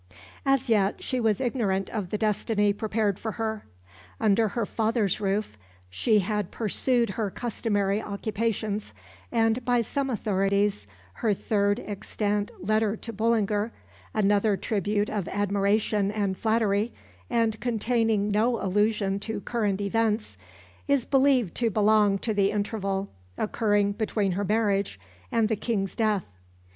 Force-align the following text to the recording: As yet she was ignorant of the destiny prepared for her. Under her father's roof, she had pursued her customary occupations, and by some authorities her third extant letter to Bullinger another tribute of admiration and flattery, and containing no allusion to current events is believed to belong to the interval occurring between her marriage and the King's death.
As 0.47 0.67
yet 0.67 1.03
she 1.03 1.19
was 1.19 1.39
ignorant 1.39 1.87
of 1.91 2.09
the 2.09 2.17
destiny 2.17 2.73
prepared 2.73 3.19
for 3.19 3.33
her. 3.33 3.67
Under 4.19 4.47
her 4.47 4.65
father's 4.65 5.21
roof, 5.21 5.59
she 5.91 6.17
had 6.17 6.49
pursued 6.49 7.11
her 7.11 7.29
customary 7.29 8.01
occupations, 8.01 8.95
and 9.31 9.63
by 9.63 9.81
some 9.81 10.09
authorities 10.09 10.87
her 11.21 11.35
third 11.35 11.81
extant 11.85 12.49
letter 12.59 12.97
to 12.97 13.13
Bullinger 13.13 13.71
another 14.11 14.57
tribute 14.57 15.07
of 15.11 15.27
admiration 15.27 16.09
and 16.09 16.35
flattery, 16.35 16.93
and 17.29 17.59
containing 17.59 18.31
no 18.31 18.59
allusion 18.59 19.19
to 19.19 19.39
current 19.41 19.79
events 19.81 20.35
is 20.87 21.05
believed 21.05 21.53
to 21.57 21.69
belong 21.69 22.17
to 22.17 22.33
the 22.33 22.49
interval 22.49 23.07
occurring 23.37 23.91
between 23.91 24.31
her 24.31 24.45
marriage 24.45 24.99
and 25.31 25.47
the 25.47 25.55
King's 25.55 25.95
death. 25.95 26.25